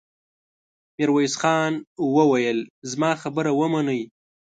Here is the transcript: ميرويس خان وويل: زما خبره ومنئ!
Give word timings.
ميرويس 0.97 1.33
خان 1.41 1.73
وويل: 2.15 2.59
زما 2.91 3.11
خبره 3.21 3.51
ومنئ! 3.59 4.01